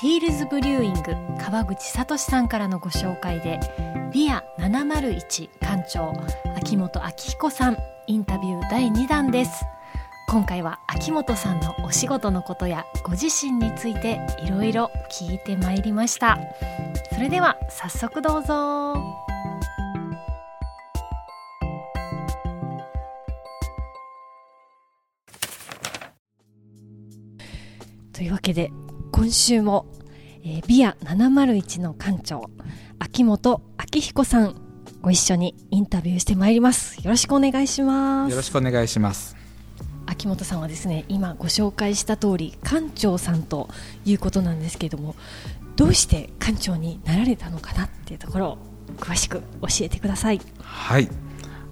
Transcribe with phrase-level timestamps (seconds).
[0.00, 3.60] ティールズブリューイング川口聡さんからのご紹介で
[4.10, 6.14] ビア701館長
[6.56, 9.62] 秋元明彦さんインタビュー第2弾です。
[10.26, 16.38] 今回は秋元さんのお仕事のことやご自身についていろいろ聞いてまいりました。
[17.12, 18.94] それでは早速どうぞ。
[28.14, 28.70] というわけで
[29.20, 29.84] 今週も、
[30.42, 32.48] えー、ビア701の館長
[32.98, 33.60] 秋元
[33.94, 34.54] 明彦さん
[35.02, 36.96] ご一緒にインタビューしてまいります。
[37.04, 38.30] よろしくお願いします。
[38.30, 39.36] よろしくお願いします。
[40.06, 43.68] 秋元さんはですね今ご紹介した通り館長さんと
[44.06, 45.14] いうことなんですけれども
[45.76, 48.58] どうして館長になられたのかなっていうところを
[49.00, 50.40] 詳しく教えてください。
[50.62, 51.10] はい。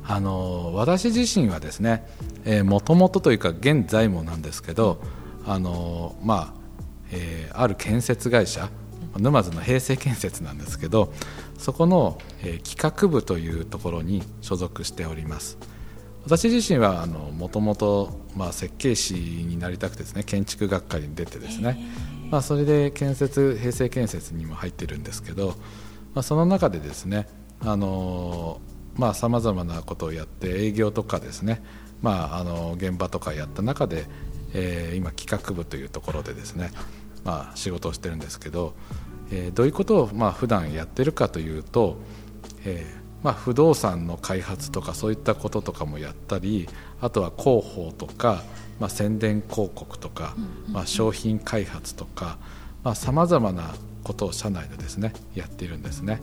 [0.06, 2.04] あの私自身はですね
[2.64, 5.00] もともとというか現在もなんですけど
[5.46, 6.57] あのまあ、
[7.12, 8.70] えー、ある建設会社
[9.16, 11.12] 沼津の平成建設なんですけど
[11.56, 15.58] そこの、えー、企画部というところに所属しております。
[16.24, 18.20] 私自身はもともと
[18.52, 21.78] 設計士になりたくてですね建築学科に出てですね、
[22.30, 25.54] まあ、それで建設平成建設にも入ってるんですけど、
[26.14, 27.28] まあ、その中でですね
[27.60, 28.60] あの
[29.14, 31.62] さまざ、まなことをやって営業とかですね、
[32.02, 34.04] まあ、あの現場とかやった中で
[34.54, 36.70] えー、今企画部というところでですね、
[37.24, 38.74] まあ、仕事をしてるんですけど、
[39.30, 41.96] えー、どういうことをまあ普段やってるかというと、
[42.64, 46.68] えーまあ、不動産の開発とかそういったこととかもやったり
[47.00, 48.42] あとは広報とか、
[48.78, 50.34] まあ、宣伝広告とか、
[50.70, 52.38] まあ、商品開発とか
[52.94, 53.74] さまざ、まな
[54.04, 56.22] ことを社内でですねやっているんですね。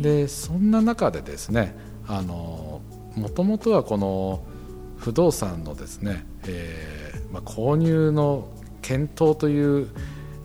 [0.00, 1.76] でそんな中でですね
[2.08, 2.80] あの
[3.14, 4.42] もともとはこの
[5.00, 8.48] 不動産のですね、えーまあ、購入の
[8.82, 9.88] 検討という、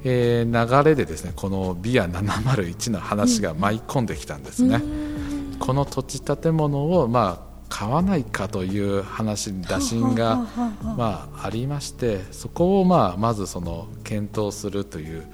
[0.03, 4.77] えー、流れでですねこのビア701の話が舞い込んできたんですね。
[4.77, 10.47] うん、この土地建物を、まあ買わないかという話打診が、
[10.95, 15.25] まあ、ありましてそこを、まあ、まずその検討するという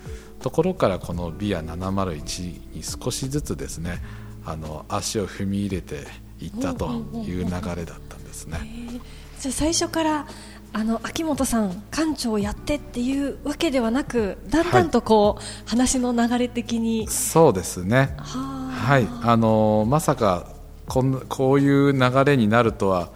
[0.41, 4.01] ところからこのビア701に少しずつですね
[4.45, 6.07] あの足を踏み入れて
[6.39, 8.59] いったという流れだったんですね。
[9.39, 10.27] じゃ最初から
[10.73, 17.07] あの秋元さん館長やってっていうわけではなくだんだんとこう、はい、話の流れ的に。
[17.09, 18.15] そうですね。
[18.17, 19.07] はい。
[19.21, 20.47] あのまさか
[20.87, 23.09] こんこういう流れになるとは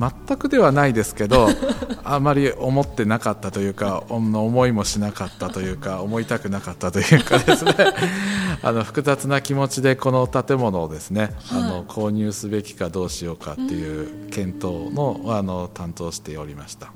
[0.00, 1.48] 全くではないですけど
[2.02, 7.74] あまり思ってなかったというか思いもしなかったというか思いたくなかったというかですね。
[8.62, 16.92] あの複雑な気持ちでこの建物をですね、はい、あの購入すべきかどうしようかっていう検討のあの担当しておりました。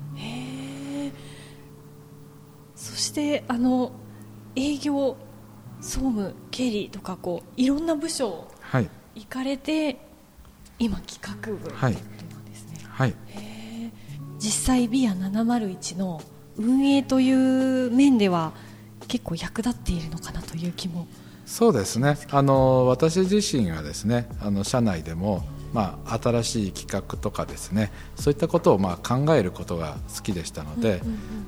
[2.75, 3.91] そしてあの
[4.55, 5.17] 営業
[5.81, 8.47] 総務経理とかこういろんな部署
[9.15, 9.97] 行かれて、はい、
[10.79, 12.14] 今企画部、はい
[12.95, 13.13] はい、
[14.39, 16.21] 実際ビア701の
[16.55, 17.29] 運営とい
[17.87, 18.53] う面では
[19.09, 21.05] 結構役立っているのかなという気も
[21.45, 22.17] そうですね。
[22.31, 31.01] あの私自身はですねあの社内でも、まあ、新しい企画とかですねそういったことをまあ考えることが好きでしたので、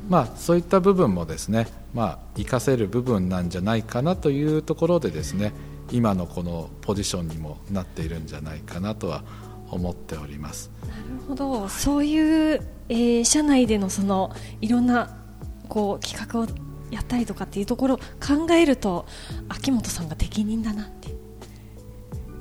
[0.09, 5.53] まあ、そういった部分もですね、まあ、活かせる部分なんじゃないかなというところでですね
[5.91, 9.23] 今のこのポジションにもなっているんじゃないかなとは
[9.71, 10.71] 思っております。
[10.87, 11.69] なるほど。
[11.69, 15.17] そういう、えー、社内でのそのいろんな
[15.67, 16.47] こう企画を
[16.91, 19.05] やったりとかっていうところを考えると
[19.49, 21.07] 秋元さんが適任だなって。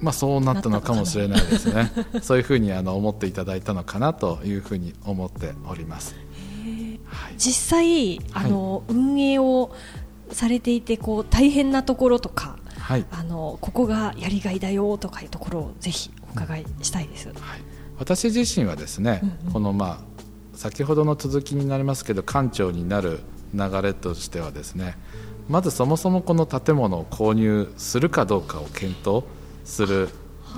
[0.01, 1.91] まあ、そうなったのかもしれないですね。
[2.23, 6.15] そういうふうにあの思っていただいたのかなというふうに思っております、
[7.07, 9.75] はい、実際あの、はい、運営を
[10.31, 17.37] されていてこう大変なところとか、はい、あのここがやりがいだよとかいうところをぜひ伺いしたいです、はい、
[17.99, 19.99] 私自身はですね、うんうん、このまあ
[20.57, 23.21] 先ほどの続きになりますけど館長になる
[23.55, 24.97] 流れとしてはですね
[25.49, 29.25] まずそもそもこの建物を購入するかどうかを検討
[29.65, 30.09] する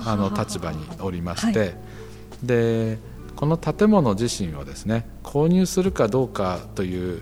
[0.05, 1.75] あの立場におりまして、はい、
[2.43, 2.97] で
[3.35, 7.21] この建物自身をですね購入するかどうかという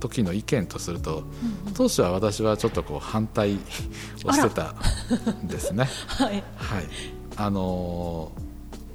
[0.00, 1.24] 時の意見とすると、
[1.74, 3.58] 当初は私はちょっとこう反対
[4.24, 4.74] をしてた
[5.42, 5.88] んですね。
[6.06, 8.32] はい、はいあの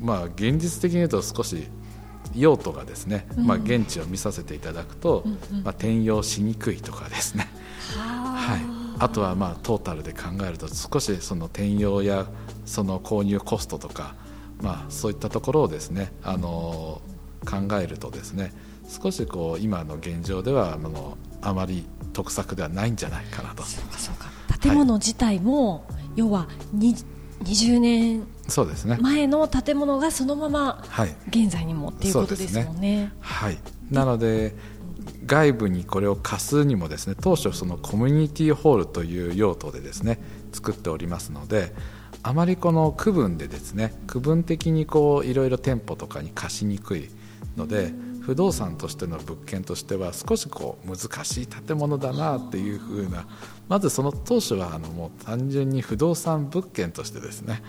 [0.01, 1.68] ー、まあ、現実的に言うと少し
[2.36, 5.24] 用途がですね、まあ、現地を見させていただくと、
[5.63, 7.48] まあ、転用しにくいとかですね、
[7.95, 8.62] はい、
[9.00, 12.28] あとはまあトータルで考えると少しその転用や
[12.66, 14.16] その購入コストとか、
[14.62, 18.51] まあ、そういったところをですね、あのー、考えるとですね
[18.90, 23.63] 少しこう今の現状ではあのあまり得策ではないんじゃないかなと。
[23.63, 24.30] そうかそうか。
[24.60, 26.48] 建物自体も、はい、要は
[27.44, 28.98] 20年そうですね。
[29.01, 30.84] 前の建物がそのまま
[31.30, 33.12] 現在にもっていうことですもんね。
[33.19, 33.57] はい、
[33.90, 34.56] なので
[35.25, 40.19] 外部にこれを貸すにもですね当初そのコミュニティホールという用途でですね
[40.51, 41.74] 作っておりますので
[42.22, 47.10] あまりこの区分でですね区分的にこういろいろ店舗とかに貸しにくい
[47.57, 47.94] ので
[48.25, 53.28] 不動産としての物件としては少しこう難しい建物だなっていうふうな
[53.68, 57.62] まずその当初はあのもう単純に不動産物件としてですね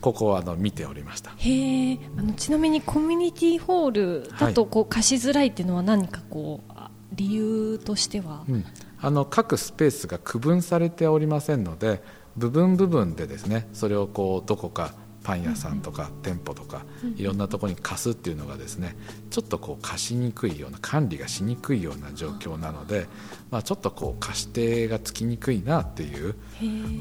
[0.00, 1.32] ここはあの見ておりました。
[1.36, 3.90] へあのちなみにコミュニティホー
[4.22, 6.72] ルだとこう貸しづらいっていうのは何かこう、
[7.12, 8.64] 理由としては、うん、
[9.00, 12.02] あの各スペースが区分されておりませんので
[12.36, 14.92] 部分部分でですねそれをこうどこか
[15.22, 16.84] パン屋さんとか店舗とか
[17.16, 18.96] いろんなところに貸すっていうのがですね
[19.30, 23.06] ちょっとこう貸しにくいような管理がしにくいような状況なので、
[23.50, 26.34] まあ、ちょっとこう貸し手がつきにくいなっていう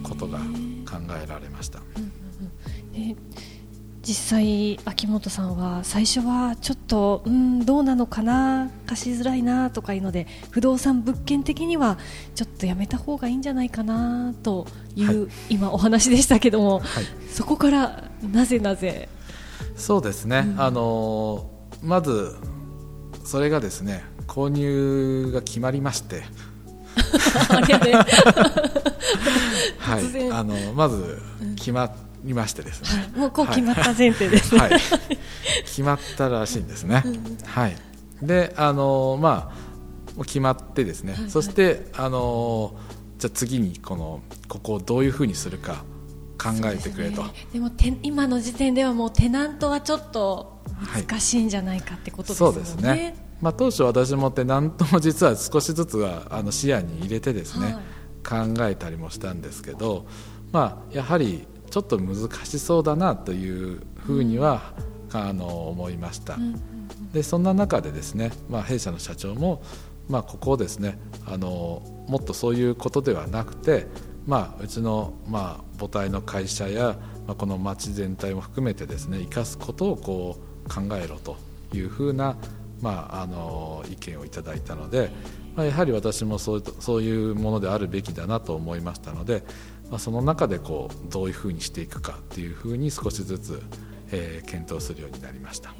[0.04, 1.80] ことが考えられました。
[4.03, 12.00] 実際秋元さんは最初はちょっとうんどうなのかな貸しづらいなとかいうので不動産物件的には
[12.33, 14.65] ちょっとやめた方がいいんじゃないかなと
[14.95, 19.07] いう、はい、今お話でしたけども、はい、そこからなぜなぜ？
[19.75, 21.48] そうですね、うん、あの
[21.83, 22.36] まず
[23.24, 26.24] それがですね購入が決まりまして。
[29.80, 31.21] はい、あのまず
[31.56, 34.54] 決まってりましてですね、はい、もうこう決まった前提です。
[34.56, 34.72] ね、はい、
[35.66, 37.04] 決まったらしいんですね、
[37.46, 37.76] はい。
[38.22, 39.52] であのま
[40.20, 42.76] あ決まってですね、はいはい、そしてあの
[43.18, 45.84] じゃあ次にこのここをどういうふうにするか
[46.38, 47.24] 考えてくれと。
[47.24, 50.62] で、ね,、もて今の時点ではもうテナントはちょっと
[51.08, 53.32] 難しいんじゃないかってことですよね、そうですね。
[53.42, 57.74] まあ、当初私もテナントも実は少しずつはあの視野に入れてですね、
[58.24, 60.06] はい、考えたりもしたんですけど、
[60.52, 64.74] まあ、やはりちょっと難しそうだなというふうには、
[65.14, 69.64] うん、あの思いました、うん、でそんな中でですね、まあ、弊社の社長も、
[70.10, 73.88] まあ、ここをですねあのもっとそういうことではなくて、
[74.28, 81.38] まあ、うちの、まあ、母体の会社や、まあ、この町全体も含めてですね生かすことをこう考えろと
[81.74, 82.36] いうふうな、
[82.82, 85.10] まあ、あの意見をいただいたので、
[85.56, 89.44] まあ、やはり私もそうそういうものであるべきだなと思いましたので、
[89.92, 93.62] まあ、その中でこうどういうふうにしていくかっていうふうに少しずつ、
[94.12, 95.76] えー、検討するようになりました。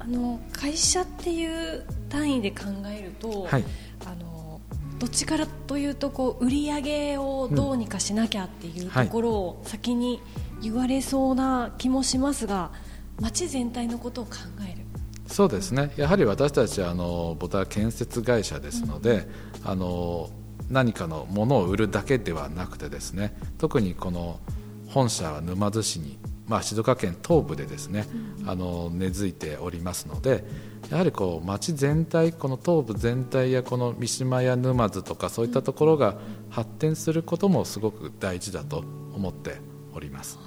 [0.00, 3.64] あの会社っていう単位で考えると、はい、
[4.04, 4.60] あの
[4.98, 10.20] どっちからというとこう売り上げをどうにかしなきゃっていうところを先に
[10.60, 12.72] 言われそうな気もしますが、
[13.20, 14.32] 町全体のことを考
[14.68, 14.84] える。
[15.28, 15.92] そうですね。
[15.96, 19.26] やはり私たちはあのボタ建設会社ですので、
[19.64, 20.30] うん、あの
[20.70, 24.40] 何かのものを売るだけではなくてですね特にこの
[24.88, 28.06] 本社は沼津市に、まあ、静岡県東部でですね、
[28.40, 30.44] うん、あの根付いておりますので
[30.90, 36.16] やはりこう町全体この東部全体やこの三島や沼津とかそういったところが
[36.50, 38.84] 発展することもすごく大事だと
[39.14, 39.58] 思って
[39.94, 40.38] おります。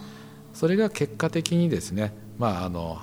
[0.53, 3.00] それが結果的にですね、まあ、あの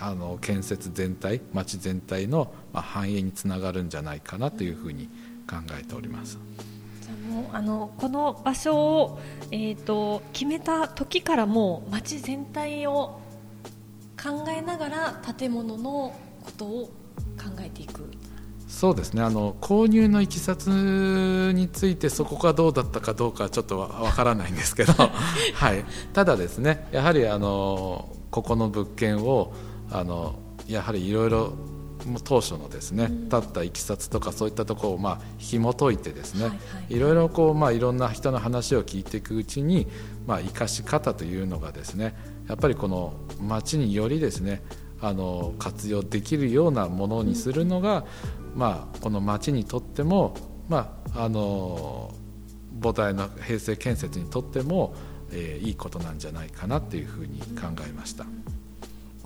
[0.00, 5.08] あの建設全体町全体の繁栄につながるんじゃないかなというふうに
[5.48, 6.38] 考えております。
[7.02, 13.20] じゃもうあのこの場所を、えーと、決めた時からもう町全体を
[14.20, 16.86] 考えながら建物のことを
[17.36, 18.10] 考えていく。
[18.68, 19.22] そうですね。
[19.22, 24.92] あの購入のいきさつについてそこがどうだったかどうかはちょっとわからないんですけど、
[25.54, 29.54] はい、ただですねやはりあのここの物件を
[29.90, 30.34] あの
[30.66, 31.52] やはりいろいろ
[32.24, 39.86] 当初のですね、立ったいきさつとかそういったところをまあ紐解いてですね、いろいろこうまあいろんな人の話を聞いていくうちに
[40.26, 42.14] まあ生かし方というのがですね
[42.48, 44.62] やっぱりこの町によりですね
[45.00, 48.04] あの活用できるようなものにするのが、
[48.54, 50.34] まあこの町にとっても
[50.68, 52.14] まああの
[52.82, 54.94] 母体の平成建設にとっても、
[55.32, 58.26] えー、いいことなんじゃないかなっていうふうに考えました。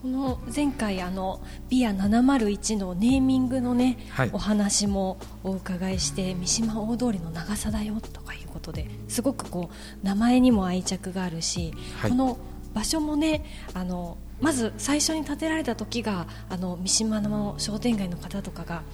[0.01, 12.39] この前回あのビア701のネーミングのね、はい、お話もお伺いして三島大通りの長さだよとかいうことですごくこう名前にも愛着があるし、はい、この
[12.73, 18.85] 場所もねあのまず最初に建てられた時があの三島の商店街の方とかが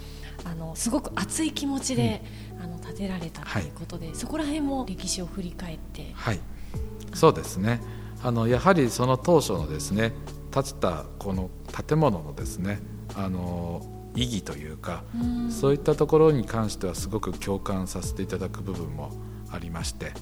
[0.44, 2.20] あのすごく熱い気持ちで、
[2.56, 6.10] うん、あの建てられたということで、はい、そこら辺も歴史を振り返って。
[6.14, 6.40] はい。
[7.14, 7.80] そうですね。
[8.24, 10.12] あのやはりその当初のですね
[10.56, 11.50] 建てたこの
[11.86, 12.80] 建物のですね
[13.14, 13.84] あの
[14.14, 15.04] 意義というか、
[15.48, 19.12] うそういったところに関してはすごく共感させていただく部分も
[19.50, 20.12] ありまして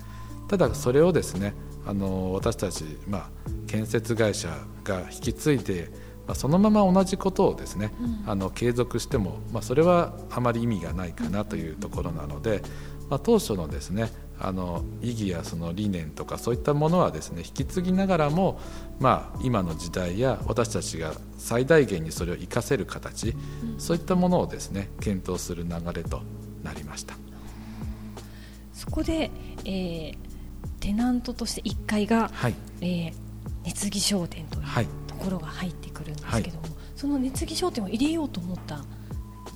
[0.49, 1.55] ただそれをですね
[1.87, 3.31] あの私たち、まあ、
[3.69, 4.49] 建設会社
[4.83, 5.91] が引き継いで、
[6.27, 7.93] まあ、そのまま同じことをですね、
[8.25, 12.63] うん、あの継続しても、まあ、それはあまり意味がないかなというところなので、
[13.09, 14.11] まあ、当初のですね
[14.47, 18.61] あの意義やその理念とかそういったものはですね引き継ぎながらも、
[19.01, 26.23] まあ、今の時代や私たちが最大限にそれを生かせる形、うん、そういったものをですね検討する流れと
[26.63, 27.15] なりました。
[28.73, 29.31] そこで、
[29.65, 30.17] えー、
[30.81, 33.13] テナントとして1階が、はい、えー、
[33.65, 38.85] 熱木商店というところが入ってくるんですけども、はい、その熱木商店を入れようと思った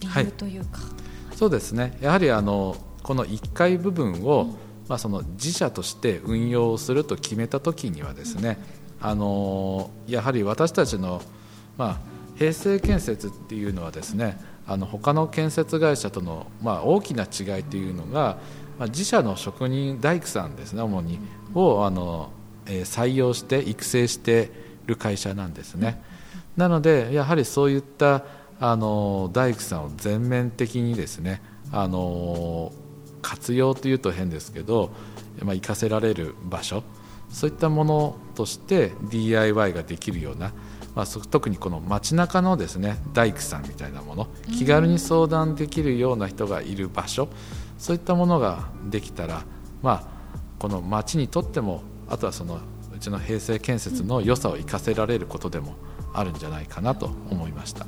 [0.01, 0.85] 理由というか、は
[1.35, 1.99] い、そうですね。
[2.01, 8.59] やはりあのこの1階部分を、うんまあ、その自社として運用すると決めた時にはですね、
[9.01, 11.23] あのやはり私たちの、
[11.77, 11.99] まあ、
[12.37, 18.39] 平成建設っていうのはですねあの他の建設会社との、まあ、大きな違いというのが、
[18.79, 21.19] まあ、自社の職人大工さんですね主に
[21.55, 22.31] をあの、
[22.67, 24.51] えー、採用して育成して
[24.85, 26.03] いる会社なんですね。
[26.57, 28.25] なのでやはりそういった
[28.61, 31.41] あの大工さんを全面的にですね
[31.71, 32.73] あの
[33.29, 34.91] 活用というと変ですけど、
[35.43, 36.83] まあ、活かせられる場所
[37.29, 40.55] そういったものとして DIY ができるような、
[40.95, 47.29] まあ、特にこの街中のですね大工さんみたいなもの気軽に相談できるような人がいる場所
[47.77, 49.45] そういったものができたら、
[49.83, 50.05] まあ、
[50.59, 52.61] この街にとってもあとはその
[52.97, 55.75] うちの平成建設の良さを生かせられることでも
[56.15, 57.87] あるんじゃないかなと思いました。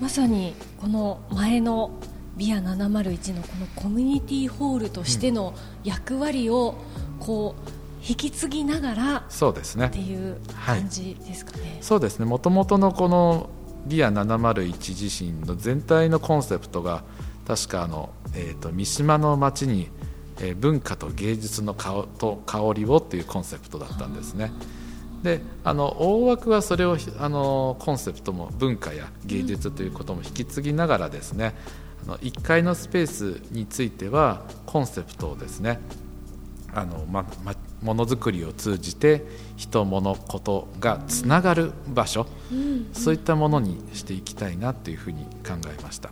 [0.00, 1.92] まさにこの前の
[2.36, 6.76] ビア701のこのコミュニティホールとしての役割を
[7.20, 11.62] こう引き継ぎながらそうですねっていう感じですかね。
[11.62, 13.50] はい、そうですねもともとのこの
[13.86, 17.04] ビア701自身の全体のコンセプトが
[17.46, 19.88] 確かあの、えーと、三島の町に、
[20.40, 24.52] えー、文化と芸術の香と香りをというコンセプトだったんですね。
[25.22, 31.54] であの大枠はそれをあのコンセプトも文化や芸術ということも引き継ぎながらですね、
[32.06, 35.80] 1階のスペースについてはコンセプトをですね
[36.74, 39.24] あの、まま、ものづくりを通じて
[39.56, 46.10] 人物ことがつながる場所、うん、そういったものにしていきたいなというふうに考えました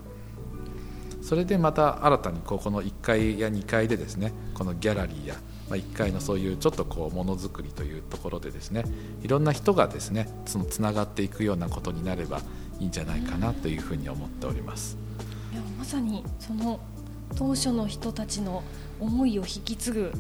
[1.23, 5.37] それでまた新たにここの1階や2階でですねこのギャラリーや
[5.71, 8.85] まあ、1階のそういうちょっとこうものづくりというところでですね
[9.23, 12.41] いろんな人がですねそのつながっていくようなことになれば
[12.81, 14.99] いいんじゃないかなというふうに思っております。
[15.81, 16.79] まさにその
[17.37, 18.63] 当初の人たちの
[19.01, 20.13] 思いを引き継ぐ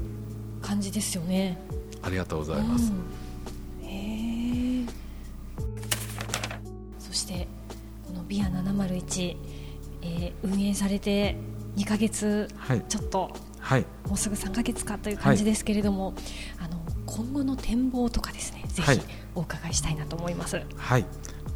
[0.62, 1.59] 感じですよね。
[2.00, 2.90] ありがとうございます、
[3.83, 4.88] うん、
[6.99, 7.47] そして
[8.07, 9.37] このビア701、
[10.00, 11.37] えー、運営されて
[11.76, 12.49] 2か月
[12.88, 16.14] ちょっと、はい、もうすぐ3か月かという感じですけれども、はい、
[16.61, 19.00] あの今後の展望とかですねぜひ
[19.35, 20.62] お伺いしたいなと思います。
[20.75, 21.05] はい。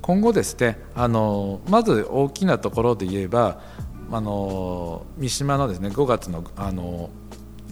[0.03, 3.63] 今後ですねあのまず大きなところで言えば
[4.15, 7.11] あの三島のですね5月のあの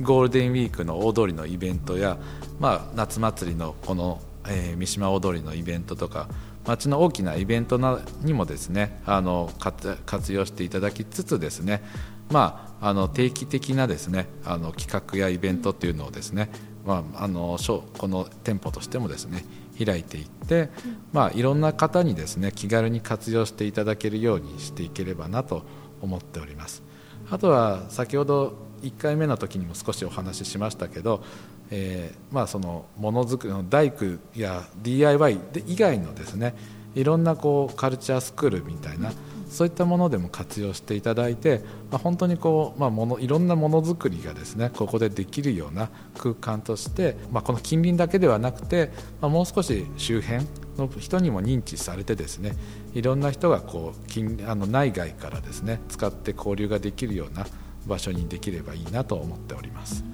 [0.01, 2.19] ゴールデンウィークの大通りのイベントや、
[2.59, 6.29] まあ、夏祭りのこの、えー、三島大通りのイベントとか
[6.65, 11.83] 町の大きなイベントなにもですねあの活用していただきつつですね、
[12.31, 16.51] まあ、あの定期的なですねあの企画やイベントっていうのをですね、
[16.85, 17.59] まあ、あの
[17.99, 19.45] この店舗としてもですね
[19.85, 20.71] 開いていって、
[21.13, 25.63] まあ、いろんな方にですね気軽に活用していただけるようにしていければなと
[26.03, 26.83] 思っております。
[27.31, 31.23] あとは先ほど1回目の時にも少しお話ししましたけど、
[31.71, 36.55] えー、まあそのものづくりの大工や DIY で以外のですね
[36.95, 39.13] いろんなこうカルチャースクールみたいな、
[39.53, 48.91] そういったものでも活用していただいて、まあ、本当にこう、まあ、ものいろんなものづくりがですねここでできるような空間として、まあ、この近隣だけではなくて、
[49.21, 50.47] まあ、もう少し周辺
[50.79, 52.57] の人にも認知されてですね
[52.95, 57.47] いろんな人がこう近あの内外からですね使って交流ができるような
[57.87, 60.05] 場所にできればいいなと思っております。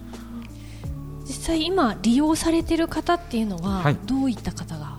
[1.25, 4.99] 実際今利用されている方っていうのは、どういった方が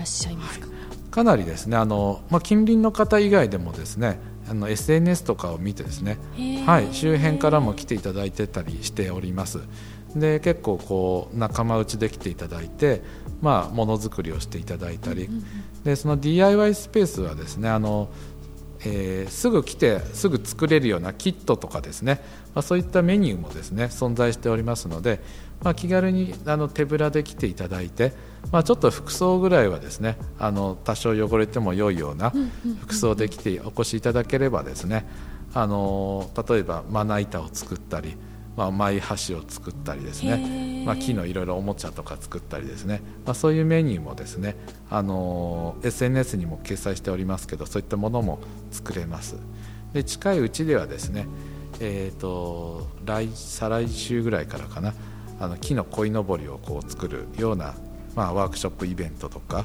[0.00, 0.69] らっしゃいますか、はい、
[1.10, 6.18] かなりですねあの、まあ、近隣の方以外でもですねあの SNS とかを見てですね、
[6.66, 9.60] はい、周辺からも来ていただいてたりしております。
[10.16, 13.00] で結構こう仲間内で来ていただいて、
[13.40, 15.44] まあ、ものづくりをしていただいたり、うんうん、
[15.84, 18.08] でその DIY スペースはですねあの
[18.82, 22.22] えー、すぐ来てすぐ作れるようなキットとかですね、
[22.54, 25.20] まあ、そういったメニューもですね存在しておりますので、
[25.62, 28.12] まあ、気軽にあの手ぶらで来ていただいて、
[28.50, 32.32] まあ、ちょっと服装ぐらいはですねあの多少汚れても良いような
[32.80, 35.06] 服装で来てお越しいただければですね
[35.54, 38.16] あの例えばまな板を作ったり
[38.56, 44.56] まあ、マイ箸を作ったりですね、まあ、木のいろいろおもちゃとか作ったりですね、まあ、そういうメニューもですね、
[44.90, 48.40] あの SNS にも掲載しておりますけどそういったものも
[48.70, 49.36] 作れます。
[49.92, 51.26] で近いうちではですね、
[51.80, 54.94] えーと、来再来週ぐらいからかな。
[55.40, 57.74] あの木の鯉のぼりをこう作るような、
[58.14, 59.64] まあ、ワークショップイベントとか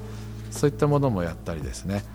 [0.49, 2.05] そういったものもやったりですね。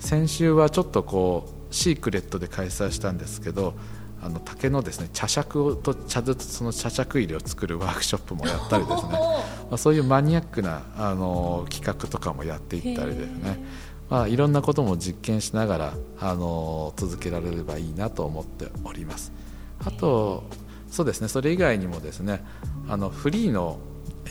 [0.00, 3.74] 先週はちょっとこうシークレットで開催したんですけど
[4.22, 9.10] あの竹のですね茶杓と茶筒その茶杓入れを作るワークショップもやったりですね。
[9.70, 13.62] まあそういうマニアックなあの企画とかもやっていったりですね、
[14.12, 19.32] まあ、いろんなことも実験しながらあの続けられればいいなと思っております。
[19.82, 20.44] あと
[20.90, 22.44] そうですねそれ以外にもですね
[22.90, 23.78] あのフリーの、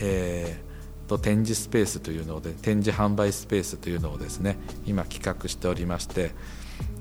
[0.00, 6.30] えー、と展示スペースというので展示販売スペースというのをですね今企画しておりまして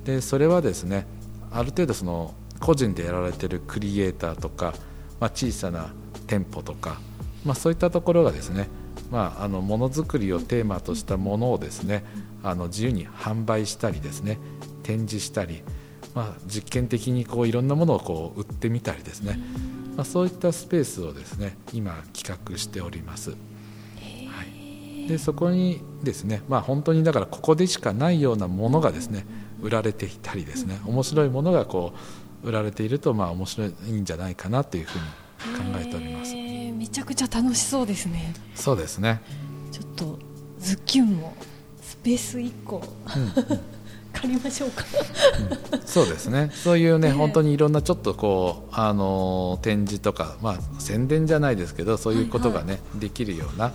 [0.04, 1.06] でそれはですね
[1.52, 4.74] ある程度その個人でやられてるクリエイターとか、
[5.20, 5.94] まあ、小さな
[6.26, 7.00] 店舗とか、
[7.46, 8.70] まあ、そういったところがですね
[9.12, 12.04] まあ、あのものづくりをテーマとしたものをですね
[12.44, 14.40] あの自由に販売したりですね
[14.84, 15.62] 展示したり、
[16.16, 19.38] まあ、実験的にこういろんなものをこう売ってみたりですね、
[19.96, 23.32] まあ、そういったスペースをですね今企画しております。
[23.32, 23.36] は
[24.46, 29.26] い、でそこにですね、まあ、本当にだからここでしかないようなものがですね
[29.62, 31.94] 売られていたりですね面白いものがこ
[32.44, 35.06] う売られているとまあ面白いんじゃないかなというふうに
[35.74, 36.41] 考えております。
[37.02, 38.34] めちゃくちゃ楽しそうですね。
[38.54, 39.22] そうですね。
[39.72, 40.20] ちょっと
[40.60, 41.34] ズッキュンも
[41.82, 43.32] スペース一個、うん、
[44.14, 44.86] 借りましょうか
[45.72, 46.52] うん、そうですね。
[46.54, 53.72] そういうね、本当にいろんなちょっとこうあの展示とかまあ宣伝じゃないですけどそういうことがね、はいはい、できるような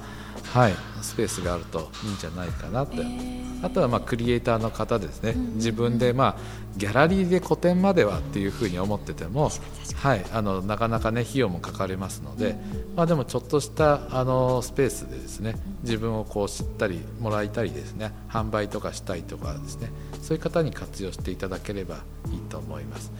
[0.52, 0.74] はい。
[1.02, 2.96] スペースがあるといいんじゃないかなって。
[2.96, 3.46] えー。
[3.66, 6.37] あとはまあクリエイターの方ですね、自分でまあ
[6.76, 9.50] ギャラリーで個展まではっていうふうに思ってても、
[9.96, 12.56] はい、あのなかなかね費用もかかりますので、
[12.94, 23.12] まあ、でもちょっとしたあのスペースでですね自分をこう知ったりもらいたりですね販売とかしたいとかですねそういう方に活用していただければいいと思います。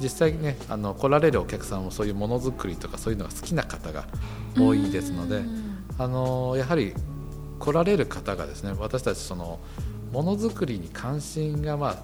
[0.00, 4.06] 実際ねあの来られるお客さんもそういうものづくりとかそういうのが好きな方が
[4.58, 5.42] 多いですので
[6.00, 6.94] あのやはり
[7.58, 9.58] 来られる方がですね私たちその
[10.12, 11.96] ものづくりに関心がまあ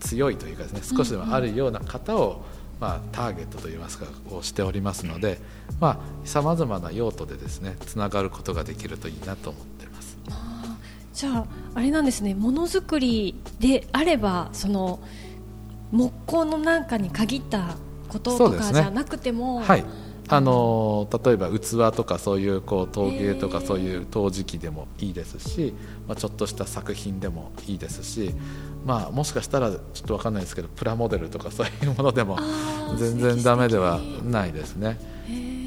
[0.00, 2.42] 強いというかですね少しでもあるような方を、
[2.80, 5.38] まあ、ターゲットといいますかをしておりますので
[6.24, 10.16] さまざ、まな用途でですねつながることができるといいなと思ってます。
[11.12, 15.00] じゃああれなんですねものづくりであればその
[15.92, 17.76] 木工のなんかに限った
[18.08, 19.84] こととかじゃなくても、ね、はい
[20.28, 25.74] あの例えば器とかそういうこう陶芸とかそういう陶磁器でもいいですし、
[26.08, 28.34] まあ、ちょっとした作品でもいいですし、
[28.86, 32.38] まあ、もしかしたらちょっと分かんないですけどプラモデルとかそういうものでも
[32.96, 34.98] 全然ダメではないですね。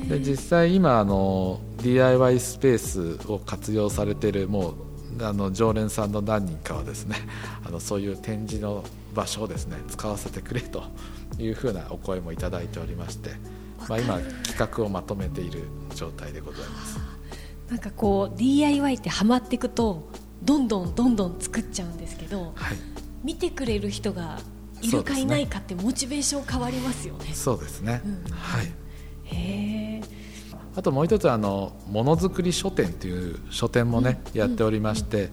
[0.10, 2.78] で実際今あの DIY スペー
[3.20, 4.76] スを活用されているも
[5.20, 7.18] うあの常連さんの何人かはですね
[7.68, 10.84] あのそういう展示の場所をですね使わせてくれと
[11.38, 13.32] いうふうなお声もいただいておりまして。
[13.88, 15.64] まあ、今企画をまとめている
[15.96, 17.00] 状態でございます。
[17.70, 20.08] なんかこう DIY ってはまっていくと
[20.44, 22.78] どんどんどんどん作っちゃうんですけど、はい、
[23.24, 24.40] 見てくれる人が
[24.82, 27.34] いるかいないかってモチベーション変わりますよね。
[27.34, 28.74] そうですね、うん、はい。
[29.26, 30.02] へ
[30.76, 35.30] あともう一つあのものづくり書店という書店もね、うん、やっておりまして、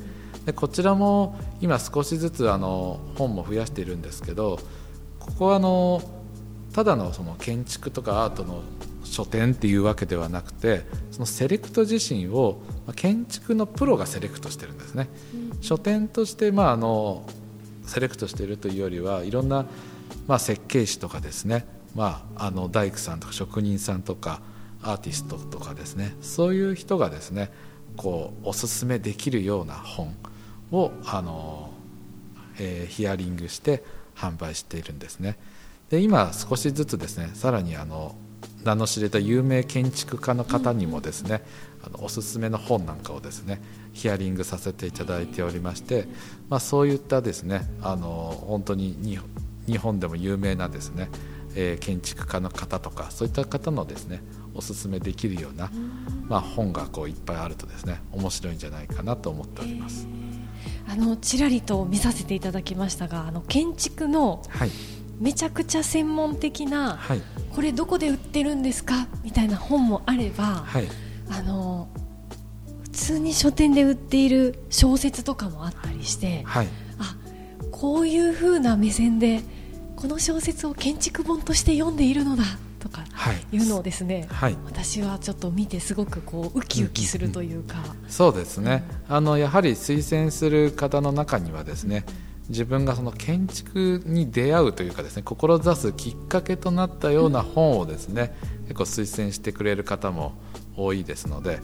[0.47, 4.59] でこちらも今少しずつあの本も増やしているんですけど
[5.19, 6.03] ここはあの
[6.75, 8.63] ただのその建築とかアートの
[9.05, 10.83] 書店っていうわけではなくて
[11.13, 12.61] そのセレクト自身を
[12.97, 15.09] 建築のプロがセレクトしてるんですね、
[15.55, 17.25] うん、書店としてまああの
[17.87, 19.67] セレクトしているというよりはいろんな
[20.27, 24.41] まあ設計士とかですね、まあ、あの大工さんとか職人さんとか
[24.83, 26.15] アーティストとかですね。
[26.21, 27.53] そういう人がですね
[27.97, 30.15] こうおすすめできるような本
[30.73, 31.71] をあの、
[32.59, 33.85] えー、ヒアリングして
[34.17, 35.39] 販売しているんですね。
[35.91, 38.15] で今少しずつですねさらにあの
[38.65, 41.43] 名の知れた有名建築家の方にもですね、
[41.85, 43.61] あのおすすめの本なんかをですね
[43.93, 46.07] ヒアリングさせていただいておりまして、
[46.49, 49.19] まあ、そういったですねあの本当に
[49.67, 51.11] 日本でも有名なですね、
[51.55, 54.23] えー、建築家の方とかそういった方のですね
[54.55, 55.71] おすすめできるような、
[56.23, 60.09] まあ、本がこういっぱいあるとですね面白いんじゃないかなと思っております。
[60.87, 64.43] あのちらりと見させていただきましたがあの建築の
[65.19, 67.23] めちゃくちゃ専門的な、はい、
[67.55, 69.07] これどこで売ってるんですか？
[69.23, 70.89] みたいな本もあれば、はい、
[71.31, 71.89] あの
[72.83, 77.17] 普通に書店で売っている小説とかもあったりして、はい、あ
[77.71, 79.41] こういう風な目線で
[79.97, 82.45] この小説を建築本として読んでいるのだ
[82.81, 83.05] とか
[83.53, 83.57] い。
[83.57, 92.05] うのをですね、はい、私はちょっと見てすごくこうウキウキするというか、うん、そうですね、あのやはり推薦する方の中にはですね
[92.49, 100.33] 自分がその建築に出会うというかですね志すきっかけとなったような本をですね、結構推薦してくれる方も
[100.77, 101.61] 多いですので、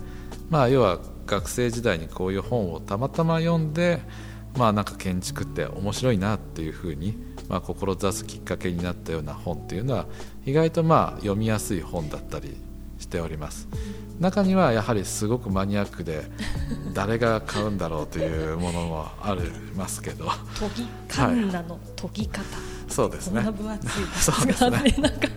[0.48, 4.00] まあ、要は学生時代にこういう本をたまたま読んで、
[4.56, 7.16] まあ、なんか建築って面白いなっていうふうに、
[7.48, 10.06] まあ、志すきっかけになったような本っていうのは
[10.46, 12.56] 意外とまあ読みやすい本だったり
[13.10, 13.66] しております。
[14.20, 16.30] 中にはやはりすごくマニアックで
[16.94, 20.26] 誰が買うんだろうというものもありますけど。
[20.60, 23.42] 研ぎカンナの研ぎ方、はい、そうですね。
[23.42, 23.90] 分厚い。
[24.14, 24.70] そうですね。
[24.70, 25.28] なんか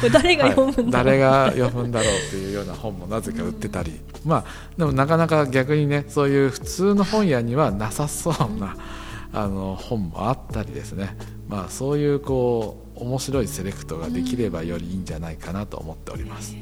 [0.00, 4.44] これ誰が読むんだろう、はい、誰が読むんだろうというような本もなぜか売ってたり、まあ
[4.78, 8.76] でもなかなか逆にねそういう普通の本屋にはなさそうな
[9.32, 11.16] あの本もあったりですね。
[11.48, 16.54] まあそういうこう面白いセレクトができればよりいいんじゃないかなと思っております。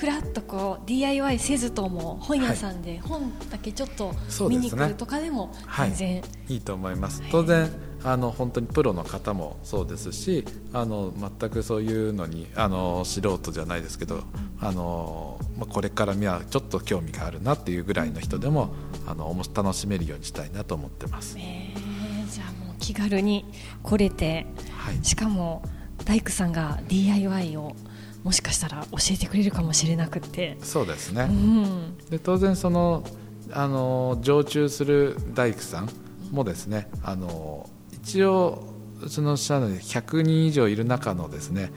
[0.00, 4.14] ふらっとこう DIY せずとも本屋さんで本だけちょっと
[4.48, 7.22] 見に来るとかでも全然、ねはい、いいと思います。
[7.30, 7.70] 当然
[8.02, 14.22] あの本当にプロの方もそうですしあの全くそういうのにあの素人じゃないですけど
[14.58, 18.72] あの、まあ、これから見はちょっと興味があるなっていうぐらいの人でも
[19.06, 21.36] あの楽しめるようにしたいなと思ってます。
[21.38, 21.74] え。
[21.76, 23.44] ー、じゃあもう気軽に
[23.82, 25.62] 来れて、はい、しかも
[26.06, 27.76] 大工さんが DIY を
[28.22, 30.56] もしかしたら教えてくれるかもしれなくて。
[30.62, 33.04] そうですね、うん、で当然その
[33.52, 35.90] あの常駐する大工さん
[36.30, 38.64] もですねあの一応
[39.08, 41.72] その社内で100人以上いる中のですね、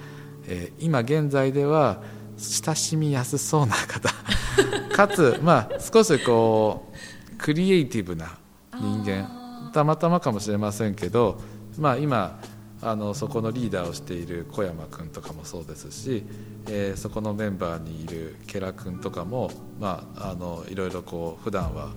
[0.47, 2.01] えー、今現在では
[2.38, 4.10] 親しみやすそうな方。
[4.93, 6.91] かつ、まあ、少しこ
[7.34, 8.38] うクリエイティブな
[8.79, 9.43] 人間。
[9.73, 11.41] たまたまかもしれませんけど、
[11.77, 12.39] まあ、今
[12.83, 16.23] あのそこのリーダーをしている小山君とかもそうですし、
[16.67, 21.91] えー、そこのメンバーにいるケラ君とかも、まあ、あのいろいろこう普段は、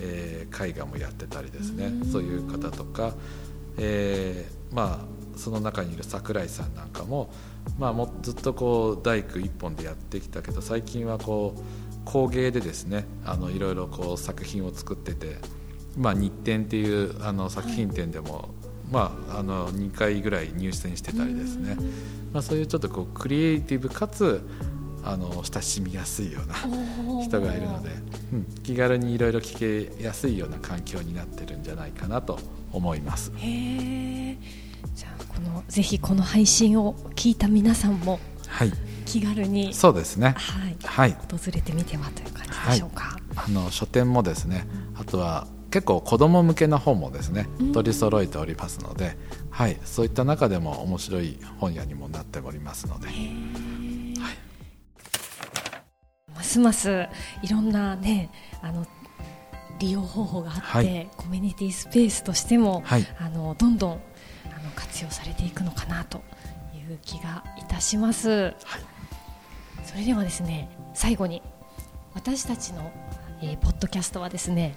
[0.00, 1.92] えー、絵画もやってたりですね。
[2.10, 3.14] そういう方とか、
[3.78, 7.30] えー、まあ、その中にいる櫻井さんなんかも,、
[7.78, 11.60] まあ、もずっとこう大工一本でやってきたけど最近はこう
[12.04, 15.36] 工芸でですねあのいろいろこう作品を作ってて、
[15.96, 18.50] まあ、日展っていうあの作品展でも、
[18.92, 21.76] まあ、あの2回ぐらい入選してたりですね、
[22.32, 24.46] まあ、そういうちょっとこうクリエイティブかつ
[25.04, 26.54] あの親しみやすいような
[27.24, 27.90] 人がいるので、
[28.32, 29.58] うん、気軽にいろいろ聞
[29.96, 32.38] けやすいような環境になってるんじゃないかなと
[32.72, 33.32] 思います。
[33.36, 34.38] へ
[34.94, 38.72] じゃあこのぜひこの配信を聞いた皆さんも、はい、
[39.06, 43.04] 気軽にそうですね、はい、はい、訪れてみてはという感じでしょうか。
[43.04, 49.16] はい、あの書店もですねあとは結構子ども向けの本もですね取り揃えておりますので、
[49.50, 53.16] はい、そういった中でも面白い本屋にもなっておりますので、はい、
[56.34, 57.08] ますます
[57.42, 58.30] いろんなね
[58.60, 58.86] あの
[59.78, 63.94] 利用方法があって、はい、コミュニティスペースとしても、はい、あのどんどんあ
[64.62, 66.18] の活用されていくのかなと
[66.74, 68.28] いう気がいたします。
[68.28, 68.54] はい、
[69.86, 71.40] それではですね最後に
[72.12, 72.92] 私たちの、
[73.40, 74.74] えー、ポッドキャストはですね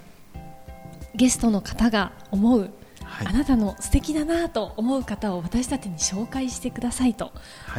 [1.16, 2.72] ゲストの方が思う、
[3.04, 7.32] はい、あなたの素敵だなと思う方を私たちに紹介してくださいと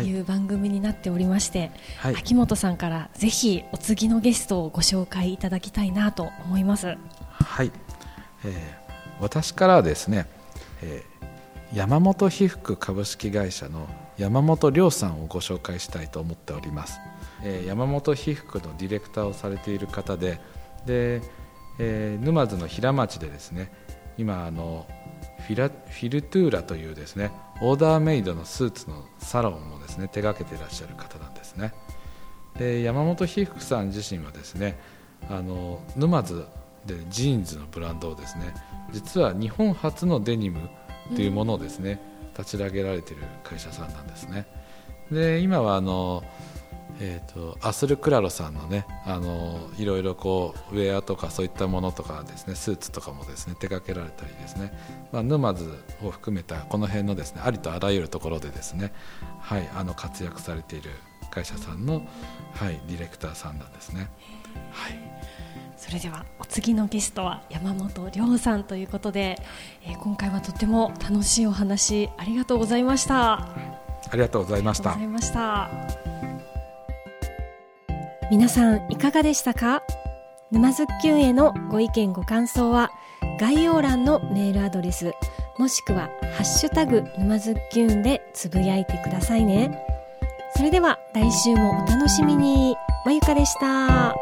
[0.02, 6.96] いう番組になっておりまして、はい、秋元さんからぜひお次のゲストをご紹介いただきたいなと思います。
[7.30, 7.70] はい、
[8.44, 10.26] えー、私からはですね、
[10.82, 13.86] えー、山本被服株式会社の
[14.18, 16.98] 山本亮さんをご紹介したいと思っております、
[17.42, 20.40] えー、山本被服のディレクターをされている方で
[20.86, 21.20] で
[21.78, 23.70] えー、沼津の平町でですね
[24.18, 24.86] 今あの
[25.46, 31.72] フィラフィルトゥーラというですねオーダーメイドのスーツのサロンをですね手掛けていらっしゃる方なんですね。
[32.58, 34.78] で山本被服さん自身はですね
[35.28, 36.46] あの沼津
[36.86, 38.54] でジーンズのブランドをですね
[38.92, 40.70] 実は日本初のデニム
[41.14, 44.46] というものをですね、うん、立ち上げられている会社さんなんですね。
[45.10, 46.24] で今はあの
[47.00, 54.72] えーと、アスル・クラロさんのねあのいろいろこうウェアとかそういったものとかですねスーツとかもですね手掛けられたりですね、
[55.12, 55.70] まあ、沼津
[56.02, 58.92] を含めたこの辺のですねありとあらゆるところでですね、
[59.40, 60.90] はい、あの活躍されている
[61.30, 62.06] 会社さんの、
[62.54, 64.08] はい、ディレクターさんなんですね。
[64.70, 64.98] はい。
[65.76, 69.36] それではお次のゲストは山本亮さんということで、
[69.84, 73.76] えー、今回はとても楽しいお話ありがとうございました。
[74.10, 76.15] ありがとうございました
[78.30, 79.82] 皆さんいかがでしたか？
[80.50, 82.90] 沼津きゅんへのご意見ご感想は
[83.40, 85.12] 概要欄のメールアドレス
[85.58, 89.78] もしくはハッシュタグ沼津きゅんでつぶやいてくださいね。
[90.56, 92.76] それでは来週もお楽しみに。
[93.04, 94.16] まゆかでした。